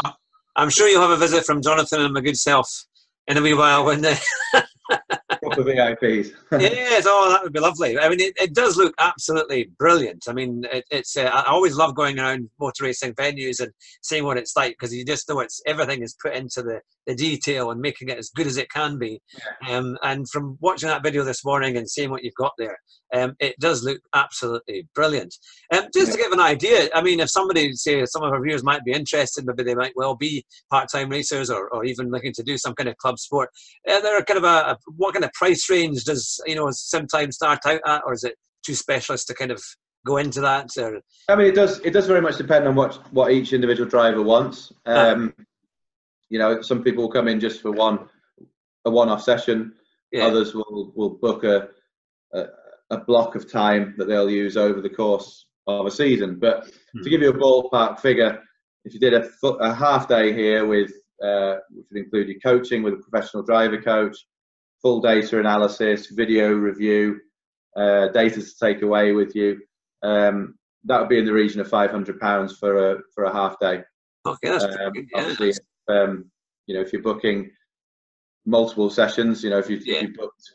[0.55, 2.85] I'm sure you'll have a visit from Jonathan and my good self
[3.27, 4.17] in a wee while when they
[4.89, 6.31] proper VIPs.
[6.51, 7.99] yes, oh, that would be lovely.
[7.99, 10.25] I mean, it, it does look absolutely brilliant.
[10.27, 13.71] I mean, it, it's uh, I always love going around motor racing venues and
[14.01, 17.15] seeing what it's like because you just know it's everything is put into the, the
[17.15, 19.19] detail and making it as good as it can be.
[19.67, 19.77] Yeah.
[19.77, 22.77] Um, and from watching that video this morning and seeing what you've got there,
[23.13, 25.33] um, it does look absolutely brilliant.
[25.73, 26.13] Um, just yeah.
[26.13, 28.91] to give an idea, I mean, if somebody, say, some of our viewers might be
[28.91, 32.75] interested, maybe they might well be part-time racers or, or even looking to do some
[32.75, 33.49] kind of club sport.
[33.89, 36.67] Uh, there are kind of a, a, what kind of price range does you know
[36.71, 39.61] sometimes start out at, or is it too specialist to kind of
[40.05, 40.69] go into that?
[40.77, 40.99] Or?
[41.29, 41.79] I mean, it does.
[41.79, 44.73] It does very much depend on what what each individual driver wants.
[44.85, 45.27] Ah.
[46.29, 48.09] You know, some people will come in just for one
[48.85, 49.73] a one-off session.
[50.11, 50.25] Yeah.
[50.25, 51.69] Others will will book a,
[52.33, 52.45] a,
[52.91, 56.39] a block of time that they'll use over the course of a season.
[56.39, 57.03] But hmm.
[57.03, 58.41] to give you a ballpark figure,
[58.85, 60.91] if you did a, a half day here with
[61.23, 64.17] uh, which would include your coaching with a professional driver coach,
[64.81, 67.19] full data analysis, video review,
[67.75, 69.59] uh, data to take away with you.
[70.03, 73.33] Um, that would be in the region of five hundred pounds for a for a
[73.33, 73.83] half day.
[74.25, 75.19] Okay, that's um, good, yeah.
[75.19, 75.49] obviously.
[75.49, 75.57] If,
[75.89, 76.29] um,
[76.65, 77.51] you know, if you're booking
[78.45, 79.97] multiple sessions, you know, if you, yeah.
[79.97, 80.51] if you booked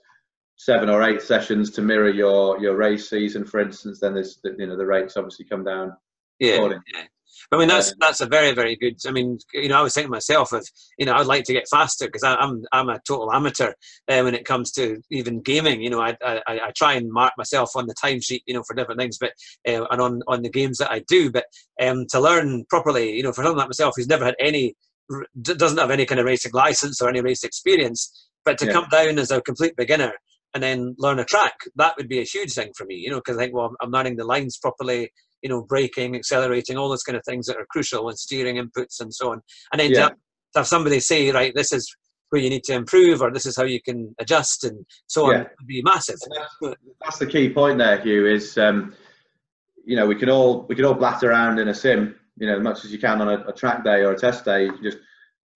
[0.57, 4.67] seven or eight sessions to mirror your your race season, for instance, then there's you
[4.67, 5.93] know the rates obviously come down.
[6.39, 7.03] Yeah, yeah.
[7.51, 8.97] I mean, that's that's a very very good.
[9.07, 10.67] I mean, you know, I was thinking myself of
[10.99, 13.73] you know I'd like to get faster because I'm I'm a total amateur
[14.09, 15.83] uh, when it comes to even gaming.
[15.83, 18.75] You know, I, I I try and mark myself on the timesheet, you know, for
[18.75, 19.33] different things, but
[19.69, 21.31] uh, and on on the games that I do.
[21.31, 21.45] But
[21.81, 24.77] um, to learn properly, you know, for someone like myself who's never had any
[25.41, 28.73] doesn't have any kind of racing license or any race experience, but to yeah.
[28.73, 30.13] come down as a complete beginner
[30.55, 33.17] and then learn a track, that would be a huge thing for me, you know,
[33.17, 35.11] because I think, well, I'm learning the lines properly,
[35.43, 39.01] you know, braking, accelerating, all those kind of things that are crucial and steering inputs
[39.01, 39.41] and so on.
[39.73, 40.09] And then yeah.
[40.09, 40.15] to,
[40.55, 41.95] have somebody say, right, this is
[42.29, 45.39] where you need to improve or this is how you can adjust and so on
[45.39, 46.17] would be massive.
[46.61, 48.95] That's, that's, the key point there, Hugh, is, um,
[49.85, 52.57] you know, we can all, we can all blat around in a sim, you know,
[52.57, 54.83] as much as you can on a, a track day or a test day, you
[54.83, 54.99] just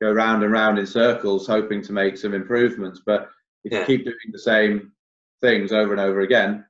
[0.01, 3.03] go round and round in circles hoping to make some improvements.
[3.05, 3.31] But
[3.65, 3.81] if yeah.
[3.81, 4.93] you keep doing the same
[5.43, 6.65] things over and over again,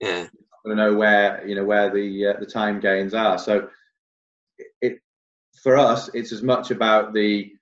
[0.00, 0.26] yeah,
[0.66, 3.38] to know where you know where the uh, the time gains are.
[3.38, 3.68] So
[4.80, 4.98] it
[5.62, 7.52] for us, it's as much about the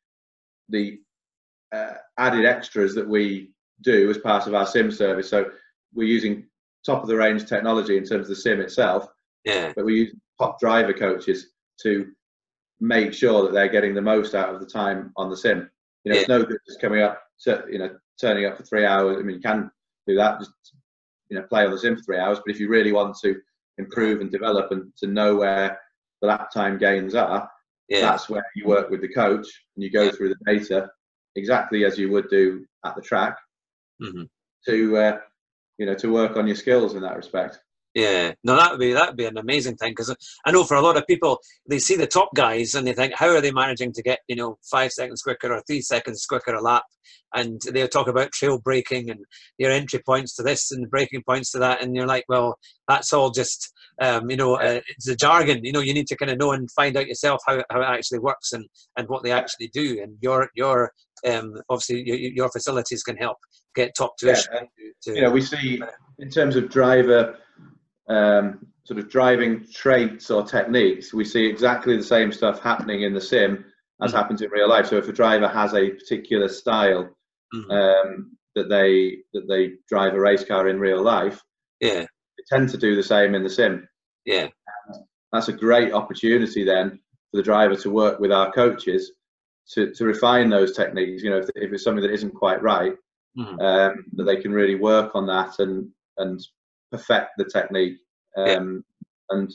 [0.69, 1.01] the
[1.73, 3.51] uh, added extras that we
[3.83, 5.29] do as part of our sim service.
[5.29, 5.51] So
[5.95, 6.47] we're using
[6.85, 9.07] top of the range technology in terms of the sim itself.
[9.45, 9.73] Yeah.
[9.75, 11.51] But we use top driver coaches
[11.83, 12.11] to
[12.81, 15.71] make sure that they're getting the most out of the time on the sim.
[16.05, 16.21] You know, Yeah.
[16.21, 19.19] it's no good just coming up, to, you know, turning up for three hours.
[19.19, 19.71] I mean, you can
[20.07, 20.53] do that, just
[21.29, 22.39] you know, play on the sim for three hours.
[22.45, 23.37] But if you really want to
[23.79, 25.79] improve and develop and to know where
[26.21, 27.49] the lap time gains are,
[27.89, 30.11] Yeah, that's where you work with the coach and you go Yeah.
[30.13, 30.91] through the data
[31.37, 33.37] exactly as you would do at the track
[34.03, 34.29] Mhm.
[34.67, 35.21] to uh,
[35.79, 37.61] you know to work on your skills in that respect.
[37.95, 40.15] Yeah, no, that would be that would be an amazing thing because
[40.47, 43.15] I know for a lot of people they see the top guys and they think,
[43.17, 46.55] how are they managing to get you know five seconds quicker or three seconds quicker
[46.55, 46.85] a lap?
[47.35, 49.21] And they'll talk about trail braking and
[49.59, 53.13] your entry points to this and braking points to that, and you're like, well, that's
[53.13, 55.65] all just um, you know uh, it's the jargon.
[55.65, 57.87] You know, you need to kind of know and find out yourself how, how it
[57.87, 60.01] actually works and, and what they actually do.
[60.01, 60.93] And your your
[61.29, 63.39] um, obviously your, your facilities can help
[63.75, 64.53] get top Yeah, tuition.
[64.59, 64.69] and,
[65.03, 65.83] to, you know we see
[66.21, 67.37] in terms of driver
[68.11, 73.15] um, sort of driving traits or techniques, we see exactly the same stuff happening in
[73.15, 73.65] the sim
[74.03, 74.17] as Mhm.
[74.17, 74.87] happens in real life.
[74.87, 77.17] So if a driver has a particular style
[77.55, 77.71] Mhm.
[77.71, 81.43] um, that they that they drive a race car in real life,
[81.81, 82.01] yeah,
[82.37, 83.89] they tend to do the same in the sim.
[84.25, 84.49] yeah,
[85.33, 86.91] that's a great opportunity then
[87.31, 89.13] for the driver to work with our coaches
[89.73, 91.23] to, to refine those techniques.
[91.23, 92.95] You know, if, if it's something that isn't quite right,
[93.39, 93.61] Mhm.
[93.61, 96.41] um, that they can really work on that and and
[96.91, 97.99] perfect the technique.
[98.37, 98.85] Um,
[99.31, 99.53] And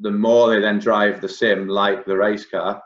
[0.00, 2.82] the more they then drive the sim like the race car,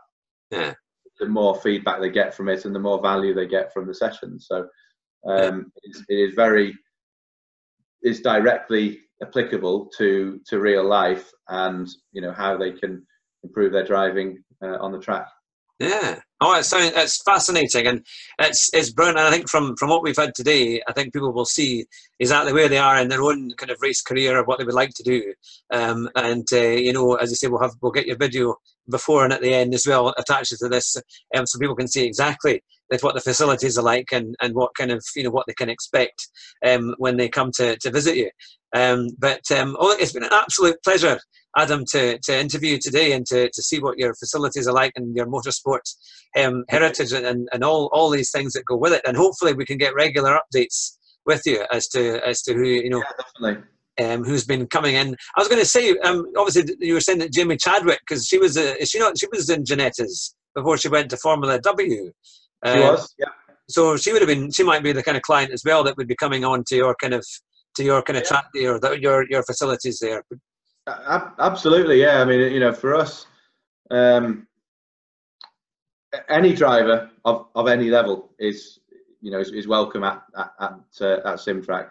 [0.50, 0.74] Yeah.
[1.20, 3.94] the more feedback they get from it and the more value they get from the
[3.94, 4.46] sessions.
[4.48, 4.68] So
[5.28, 6.74] um, it's, it is very
[8.02, 13.06] is directly applicable to to real life and you know how they can
[13.44, 15.28] improve their driving uh, on the track.
[15.78, 16.20] Yeah.
[16.44, 18.04] Oh, it sounds it's fascinating, and
[18.40, 19.16] it's it's brilliant.
[19.18, 21.86] And I think from from what we've had today, I think people will see
[22.18, 24.74] exactly where they are in their own kind of race career or what they would
[24.74, 25.34] like to do.
[25.70, 28.56] Um, and uh, you know, as I say, we'll have we'll get your video
[28.90, 30.96] before and at the end as well attached to this,
[31.36, 32.60] um, so people can see exactly
[32.92, 35.54] like what the facilities are like and and what kind of you know what they
[35.54, 36.28] can expect
[36.64, 38.30] um, when they come to to visit you.
[38.74, 41.18] Um, but um, oh, it's been an absolute pleasure.
[41.58, 44.92] Adam, to, to interview you today and to, to see what your facilities are like
[44.96, 45.82] and your motorsport
[46.42, 49.02] um, heritage and, and all, all these things that go with it.
[49.06, 52.90] And hopefully we can get regular updates with you as to as to who you
[52.90, 53.02] know
[53.98, 55.14] Yeah, um, who's been coming in.
[55.36, 58.38] I was going to say, um, obviously you were saying that Jamie Chadwick because she
[58.38, 62.12] was a, is she not she was in Ginetta's before she went to Formula W.
[62.66, 63.14] She Uh, was.
[63.18, 63.26] Yeah.
[63.68, 65.96] So she would have been she might be the kind of client as well that
[65.96, 67.24] would be coming on to your kind of
[67.76, 68.28] to your kind of Yeah.
[68.28, 70.22] track there, that your your facilities there.
[70.86, 72.20] Absolutely, yeah.
[72.20, 73.26] I mean, you know, for us,
[73.90, 74.46] um,
[76.28, 78.80] any driver of, of any level is,
[79.20, 81.88] you know, is, is welcome at at at, uh, at Simtrack.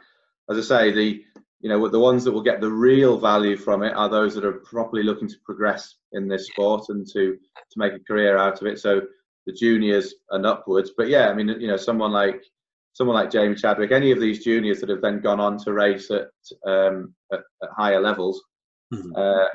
[0.49, 1.23] As I say, the
[1.61, 4.45] you know the ones that will get the real value from it are those that
[4.45, 7.37] are properly looking to progress in this sport and to
[7.71, 8.79] to make a career out of it.
[8.79, 9.01] So
[9.45, 10.91] the juniors and upwards.
[10.95, 12.41] But yeah, I mean, you know, someone like
[12.93, 16.11] someone like Jamie Chadwick, any of these juniors that have then gone on to race
[16.11, 16.27] at
[16.65, 18.41] um, at, at higher levels
[18.93, 19.11] Mhm.
[19.17, 19.47] uh,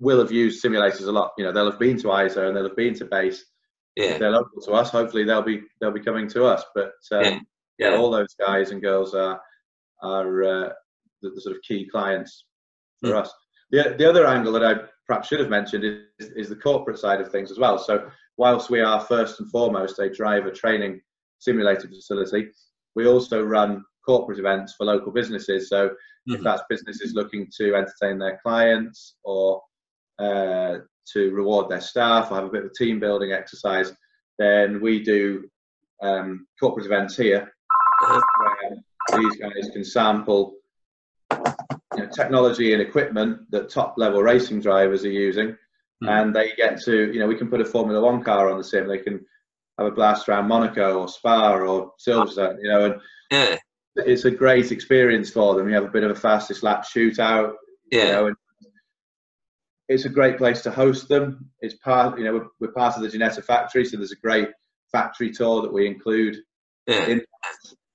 [0.00, 1.30] will have used simulators a lot.
[1.38, 3.44] You know, they'll have been to ISO and they'll have been to base.
[3.94, 6.64] Yeah, If they're local to us, hopefully they'll be they'll be coming to us.
[6.74, 7.30] But um, Yeah.
[7.78, 7.90] yeah.
[7.90, 7.96] Yeah.
[7.98, 9.40] all those guys and girls are
[10.02, 10.68] are uh,
[11.20, 12.44] the, the sort of key clients
[13.00, 13.20] for Mm.
[13.22, 13.32] us.
[13.70, 14.74] The the other angle that I
[15.06, 17.78] perhaps should have mentioned is is the corporate side of things as well.
[17.78, 21.00] So whilst we are first and foremost a driver training
[21.38, 22.50] simulator facility,
[22.94, 25.68] we also run corporate events for local businesses.
[25.68, 25.94] So
[26.26, 26.44] if Mhm.
[26.44, 29.62] that's businesses looking to entertain their clients or
[30.18, 30.78] uh,
[31.12, 33.92] to reward their staff or have a bit of a team building exercise,
[34.38, 35.48] then we do
[36.00, 37.52] um, corporate events here
[38.00, 38.76] where
[39.16, 40.54] these guys can sample
[41.32, 41.38] you
[41.96, 45.56] know, technology and equipment that top level racing drivers are using.
[46.02, 46.08] Mhm.
[46.08, 48.64] And they get to, you know, we can put a Formula One car on the
[48.64, 48.88] sim.
[48.88, 49.24] They can
[49.78, 53.56] have a blast around Monaco or Spa or Silverstone, you know, and yeah,
[53.96, 55.68] it's a great experience for them.
[55.68, 57.54] You have a bit of a fastest lap shootout,
[57.90, 58.36] yeah, you know, and
[59.88, 61.50] it's a great place to host them.
[61.60, 64.48] It's part, you know, we're, we're part of the Ginetta factory, so there's a great
[64.90, 66.36] factory tour that we include
[66.86, 67.06] yeah.
[67.06, 67.20] in,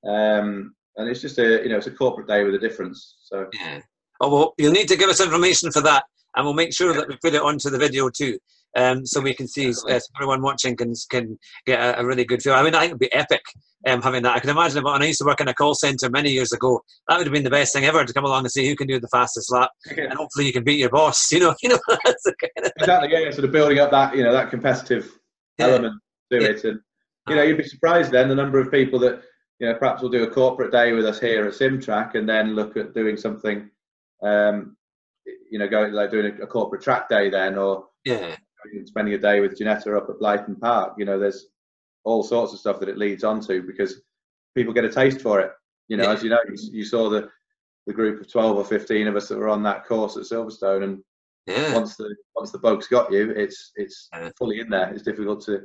[0.08, 3.18] um, and it's just a, you know, it's a corporate day with a difference.
[3.24, 3.82] So Yeah.
[4.20, 6.06] Oh well, you'll need to give us information for that,
[6.38, 8.38] and we'll make sure that we put it onto the video too,
[8.78, 12.42] um, so we can see uh, everyone watching can can get a, a really good
[12.42, 12.54] feel.
[12.54, 13.42] I mean, I think it'd be epic
[13.88, 14.36] um, having that.
[14.36, 14.84] I can imagine.
[14.84, 17.34] When I used to work in a call center many years ago, that would have
[17.34, 19.52] been the best thing ever to come along and see who can do the fastest
[19.52, 21.32] lap, and hopefully you can beat your boss.
[21.32, 21.80] You know, you know.
[22.06, 24.50] That's the kind of, exactly, yeah, yeah, sort of building up that, you know, that
[24.50, 25.12] competitive
[25.58, 25.68] Yeah.
[25.68, 26.48] element to Yeah.
[26.50, 26.80] it, and
[27.30, 29.22] you know, you'd be surprised then the number of people that,
[29.60, 32.56] you know, perhaps will do a corporate day with us here at Simtrack and then
[32.56, 33.70] look at doing something,
[34.24, 34.77] um,
[35.52, 38.36] you know, going like doing a, a corporate track day then, or yeah,
[38.86, 40.94] spending a day with Ginetta up at Blyton Park.
[40.98, 41.48] You know, there's
[42.04, 44.02] all sorts of stuff that it leads on to because
[44.56, 45.52] people get a taste for it.
[45.88, 46.14] You know, yeah.
[46.14, 47.30] as you know, you, you, saw the
[47.86, 50.84] the group of twelve or fifteen of us that were on that course at Silverstone,
[50.84, 51.04] and
[51.46, 51.74] yeah.
[51.74, 54.92] once the once the bug's got you, it's it's fully in there.
[54.94, 55.62] It's difficult to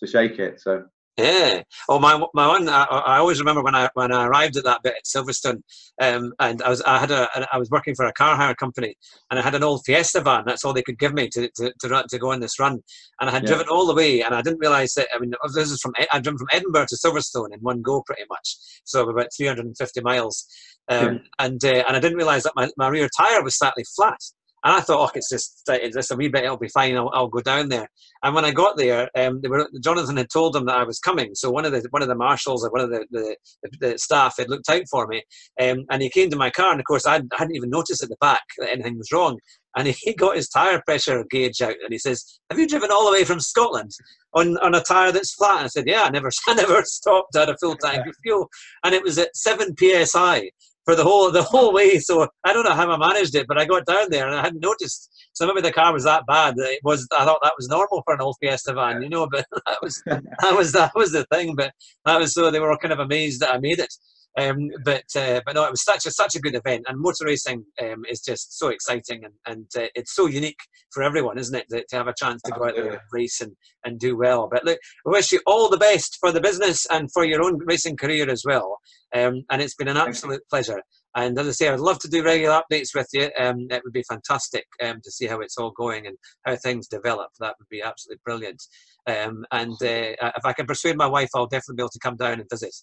[0.00, 0.60] to shake it.
[0.60, 0.84] So
[1.16, 1.62] yeah.
[1.88, 2.68] Oh, my my one.
[2.68, 5.62] I, I, always remember when I when I arrived at that bit at Silverstone,
[6.00, 8.94] um, and I was I had a I was working for a car hire company,
[9.30, 10.44] and I had an old Fiesta van.
[10.46, 12.80] That's all they could give me to to to, run, to go on this run,
[13.20, 13.48] and I had yeah.
[13.48, 15.08] driven all the way, and I didn't realise that.
[15.14, 18.24] I mean, this is from I driven from Edinburgh to Silverstone in one go, pretty
[18.28, 18.56] much.
[18.84, 20.46] So about 350 miles,
[20.88, 21.18] um, yeah.
[21.38, 24.18] and uh, and I didn't realise that my, my rear tire was slightly flat.
[24.66, 26.42] And I thought, oh, it's just it's just a wee bit.
[26.42, 26.96] It'll be fine.
[26.96, 27.88] I'll, I'll go down there.
[28.24, 30.98] And when I got there, um, they were, Jonathan had told them that I was
[30.98, 31.36] coming.
[31.36, 33.36] So one of the one of the marshals or one of the, the,
[33.78, 35.22] the staff had looked out for me,
[35.60, 36.72] um, and he came to my car.
[36.72, 39.38] And of course, I hadn't even noticed at the back that anything was wrong.
[39.76, 43.06] And he got his tire pressure gauge out, and he says, "Have you driven all
[43.06, 43.92] the way from Scotland
[44.34, 47.36] on, on a tire that's flat?" And I said, "Yeah, I never I never stopped
[47.36, 48.48] at a full tank of fuel,
[48.82, 50.50] and it was at seven psi."
[50.86, 51.98] For the whole the whole way.
[51.98, 54.42] So I don't know how I managed it, but I got down there and I
[54.42, 55.10] hadn't noticed.
[55.34, 56.54] So maybe the car was that bad.
[56.56, 57.06] It was.
[57.12, 59.28] I thought that was normal for an old Fiesta van, you know.
[59.30, 61.54] But that was that was that was the thing.
[61.56, 61.72] But
[62.06, 63.92] that was so they were all kind of amazed that I made it.
[64.38, 67.24] Um, but uh, but no, it was such a such a good event, and motor
[67.24, 70.58] racing um, is just so exciting, and, and uh, it's so unique
[70.92, 73.40] for everyone, isn't it, to, to have a chance to go out there and race
[73.40, 73.52] and,
[73.84, 74.48] and do well.
[74.50, 77.58] But look, I wish you all the best for the business and for your own
[77.64, 78.78] racing career as well.
[79.14, 80.82] Um, and it's been an absolute pleasure.
[81.14, 83.30] And as I say, I'd love to do regular updates with you.
[83.38, 86.88] Um, it would be fantastic um, to see how it's all going and how things
[86.88, 87.28] develop.
[87.40, 88.62] That would be absolutely brilliant.
[89.06, 92.16] Um, and uh, if I can persuade my wife, I'll definitely be able to come
[92.16, 92.74] down and visit.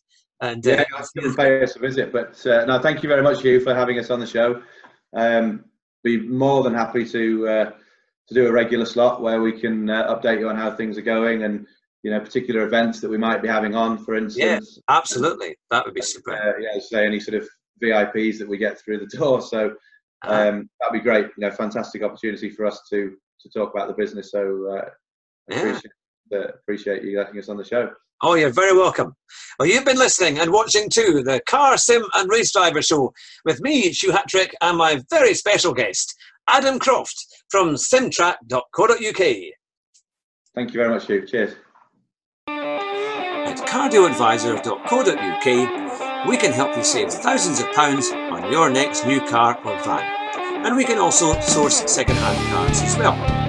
[0.41, 2.11] And uh, yeah, pay us a visit.
[2.11, 4.61] But uh, no, thank you very much, you, for having us on the show.
[5.15, 5.65] Um,
[6.03, 7.71] be more than happy to uh,
[8.27, 11.03] to do a regular slot where we can uh, update you on how things are
[11.03, 11.65] going and
[12.03, 14.77] you know particular events that we might be having on, for instance.
[14.77, 16.34] Yeah, absolutely, that would be super.
[16.34, 17.47] Uh, yeah, say any sort of
[17.81, 19.41] VIPs that we get through the door.
[19.41, 19.75] So
[20.23, 20.49] uh-huh.
[20.49, 21.27] um, that'd be great.
[21.38, 24.31] You know, fantastic opportunity for us to to talk about the business.
[24.31, 24.89] So uh,
[25.49, 25.57] yeah.
[25.57, 25.91] appreciate,
[26.34, 27.91] uh, appreciate you letting us on the show.
[28.22, 29.16] Oh, you're very welcome.
[29.59, 33.14] Well, you've been listening and watching to the Car Sim and Race Driver Show
[33.45, 36.16] with me, Hugh Hatrick, and my very special guest,
[36.47, 39.36] Adam Croft from simtrack.co.uk.
[40.55, 41.26] Thank you very much, Hugh.
[41.26, 41.55] Cheers.
[42.47, 49.57] At cardealadvisor.co.uk, we can help you save thousands of pounds on your next new car
[49.66, 50.66] or van.
[50.66, 53.42] And we can also source second-hand cars as well.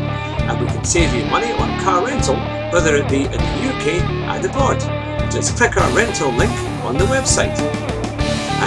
[0.48, 2.36] And we can save you money on car rental
[2.74, 4.02] whether it be in the UK
[4.34, 4.80] and abroad.
[5.30, 6.50] Just click our rental link
[6.82, 7.56] on the website.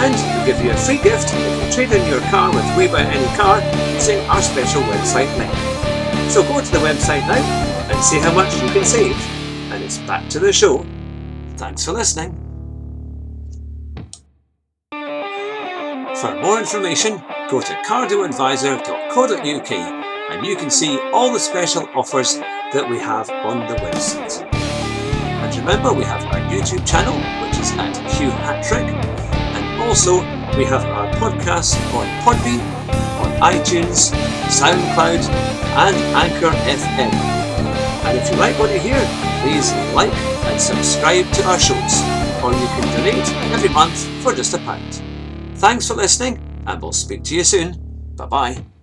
[0.00, 2.88] And we'll give you a free gift if you trade in your car with We
[2.88, 3.60] Buy Any Car
[3.92, 5.52] using our special website link.
[6.30, 7.36] So go to the website now
[7.92, 9.14] and see how much you can save.
[9.72, 10.86] And it's back to the show.
[11.58, 12.32] Thanks for listening.
[16.16, 19.97] For more information, go to cardealadvisor.co.uk
[20.30, 22.36] and you can see all the special offers
[22.72, 24.44] that we have on the website.
[24.52, 28.86] And remember, we have our YouTube channel, which is at Hugh Hatrick,
[29.56, 30.20] and also
[30.56, 32.60] we have our podcast on Podbean,
[33.20, 34.12] on iTunes,
[34.52, 35.24] SoundCloud,
[35.78, 37.12] and Anchor FM.
[38.04, 39.00] And if you like what you hear,
[39.42, 40.12] please like
[40.46, 42.02] and subscribe to our shows,
[42.42, 45.02] or you can donate every month for just a pound.
[45.56, 47.76] Thanks for listening, and we'll speak to you soon.
[48.16, 48.77] Bye bye.